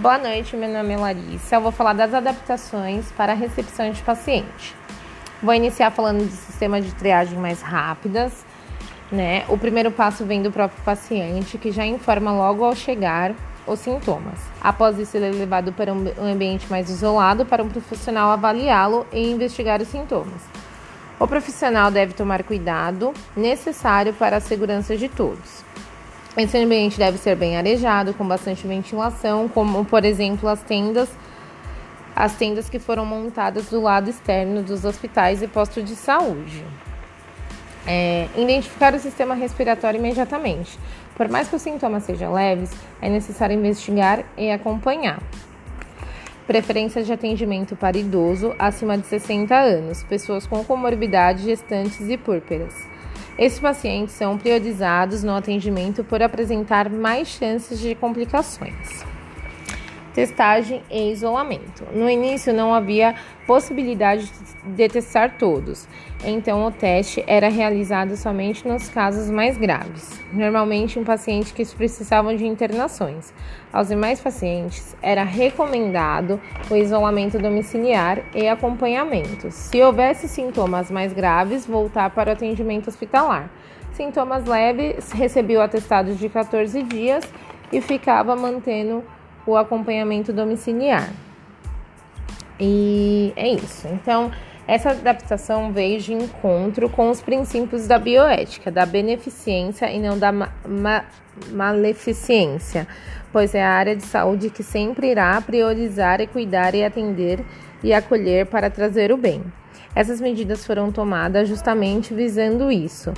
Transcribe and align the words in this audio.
Boa 0.00 0.16
noite, 0.16 0.56
meu 0.56 0.70
nome 0.70 0.94
é 0.94 0.96
Larissa. 0.96 1.56
Eu 1.56 1.60
vou 1.60 1.70
falar 1.70 1.92
das 1.92 2.14
adaptações 2.14 3.12
para 3.12 3.32
a 3.32 3.34
recepção 3.34 3.90
de 3.90 4.00
paciente. 4.00 4.74
Vou 5.42 5.52
iniciar 5.52 5.90
falando 5.90 6.26
de 6.26 6.32
sistema 6.32 6.80
de 6.80 6.90
triagem 6.94 7.38
mais 7.38 7.60
rápidas, 7.60 8.46
né? 9.12 9.44
O 9.46 9.58
primeiro 9.58 9.90
passo 9.90 10.24
vem 10.24 10.40
do 10.40 10.50
próprio 10.50 10.82
paciente, 10.84 11.58
que 11.58 11.70
já 11.70 11.84
informa 11.84 12.32
logo 12.32 12.64
ao 12.64 12.74
chegar 12.74 13.34
os 13.66 13.78
sintomas. 13.80 14.38
Após 14.58 14.98
isso, 14.98 15.18
ele 15.18 15.26
é 15.26 15.32
levado 15.32 15.70
para 15.70 15.92
um 15.92 16.06
ambiente 16.18 16.66
mais 16.70 16.88
isolado 16.88 17.44
para 17.44 17.62
um 17.62 17.68
profissional 17.68 18.30
avaliá-lo 18.30 19.06
e 19.12 19.30
investigar 19.30 19.82
os 19.82 19.88
sintomas. 19.88 20.40
O 21.18 21.26
profissional 21.26 21.90
deve 21.90 22.14
tomar 22.14 22.42
cuidado 22.42 23.12
necessário 23.36 24.14
para 24.14 24.38
a 24.38 24.40
segurança 24.40 24.96
de 24.96 25.10
todos. 25.10 25.62
Esse 26.40 26.56
ambiente 26.56 26.96
deve 26.96 27.18
ser 27.18 27.36
bem 27.36 27.58
arejado, 27.58 28.14
com 28.14 28.26
bastante 28.26 28.66
ventilação, 28.66 29.46
como 29.46 29.84
por 29.84 30.06
exemplo 30.06 30.48
as 30.48 30.62
tendas, 30.62 31.10
as 32.16 32.34
tendas 32.34 32.66
que 32.70 32.78
foram 32.78 33.04
montadas 33.04 33.68
do 33.68 33.78
lado 33.78 34.08
externo 34.08 34.62
dos 34.62 34.86
hospitais 34.86 35.42
e 35.42 35.46
postos 35.46 35.84
de 35.84 35.94
saúde. 35.94 36.64
É, 37.86 38.26
identificar 38.38 38.94
o 38.94 38.98
sistema 38.98 39.34
respiratório 39.34 39.98
imediatamente. 39.98 40.78
Por 41.14 41.28
mais 41.28 41.46
que 41.46 41.56
os 41.56 41.60
sintomas 41.60 42.04
sejam 42.04 42.32
leves, 42.32 42.70
é 43.02 43.10
necessário 43.10 43.54
investigar 43.54 44.24
e 44.34 44.50
acompanhar. 44.50 45.22
Preferência 46.46 47.02
de 47.02 47.12
atendimento 47.12 47.76
para 47.76 47.98
idoso 47.98 48.54
acima 48.58 48.96
de 48.96 49.06
60 49.06 49.54
anos, 49.54 50.02
pessoas 50.04 50.46
com 50.46 50.64
comorbidade, 50.64 51.42
gestantes 51.42 52.08
e 52.08 52.16
púrpuras. 52.16 52.89
Esses 53.40 53.58
pacientes 53.58 54.14
são 54.16 54.36
priorizados 54.36 55.22
no 55.22 55.34
atendimento 55.34 56.04
por 56.04 56.22
apresentar 56.22 56.90
mais 56.90 57.26
chances 57.26 57.80
de 57.80 57.94
complicações. 57.94 59.02
Testagem 60.20 60.82
e 60.90 61.10
isolamento. 61.10 61.82
No 61.94 62.06
início 62.10 62.52
não 62.52 62.74
havia 62.74 63.14
possibilidade 63.46 64.30
de 64.66 64.86
testar 64.86 65.38
todos, 65.38 65.88
então 66.22 66.66
o 66.66 66.70
teste 66.70 67.24
era 67.26 67.48
realizado 67.48 68.14
somente 68.18 68.68
nos 68.68 68.90
casos 68.90 69.30
mais 69.30 69.56
graves, 69.56 70.20
normalmente 70.30 70.98
em 70.98 71.04
pacientes 71.04 71.52
que 71.52 71.64
precisavam 71.74 72.36
de 72.36 72.46
internações. 72.46 73.32
Aos 73.72 73.88
demais 73.88 74.20
pacientes 74.20 74.94
era 75.00 75.24
recomendado 75.24 76.38
o 76.70 76.76
isolamento 76.76 77.38
domiciliar 77.38 78.22
e 78.34 78.46
acompanhamento. 78.46 79.50
Se 79.50 79.80
houvesse 79.80 80.28
sintomas 80.28 80.90
mais 80.90 81.14
graves, 81.14 81.64
voltar 81.64 82.10
para 82.10 82.28
o 82.28 82.32
atendimento 82.34 82.88
hospitalar. 82.88 83.50
Sintomas 83.92 84.44
leves, 84.44 85.12
recebia 85.12 85.60
o 85.60 85.62
atestado 85.62 86.14
de 86.14 86.28
14 86.28 86.82
dias 86.82 87.24
e 87.72 87.80
ficava 87.80 88.36
mantendo 88.36 89.02
o 89.46 89.56
acompanhamento 89.56 90.32
domiciliar. 90.32 91.10
E 92.58 93.32
é 93.36 93.48
isso. 93.48 93.88
Então, 93.88 94.30
essa 94.68 94.90
adaptação 94.90 95.72
veio 95.72 95.98
de 95.98 96.12
encontro 96.12 96.88
com 96.88 97.10
os 97.10 97.20
princípios 97.20 97.86
da 97.86 97.98
bioética, 97.98 98.70
da 98.70 98.86
beneficência 98.86 99.90
e 99.90 99.98
não 99.98 100.18
da 100.18 100.30
ma 100.30 100.52
ma 100.64 101.04
maleficência, 101.50 102.86
pois 103.32 103.54
é 103.54 103.64
a 103.64 103.70
área 103.70 103.96
de 103.96 104.04
saúde 104.04 104.50
que 104.50 104.62
sempre 104.62 105.10
irá 105.10 105.40
priorizar 105.40 106.20
e 106.20 106.26
cuidar 106.26 106.74
e 106.74 106.84
atender 106.84 107.44
e 107.82 107.92
acolher 107.94 108.46
para 108.46 108.68
trazer 108.68 109.10
o 109.10 109.16
bem. 109.16 109.42
Essas 109.94 110.20
medidas 110.20 110.64
foram 110.64 110.92
tomadas 110.92 111.48
justamente 111.48 112.14
visando 112.14 112.70
isso. 112.70 113.12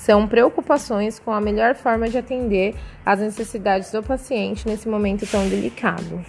São 0.00 0.26
preocupações 0.26 1.18
com 1.18 1.30
a 1.30 1.42
melhor 1.42 1.74
forma 1.74 2.08
de 2.08 2.16
atender 2.16 2.74
às 3.04 3.20
necessidades 3.20 3.92
do 3.92 4.02
paciente 4.02 4.66
nesse 4.66 4.88
momento 4.88 5.26
tão 5.26 5.46
delicado. 5.46 6.24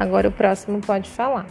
Agora 0.00 0.28
o 0.28 0.32
próximo 0.32 0.80
pode 0.80 1.10
falar. 1.10 1.44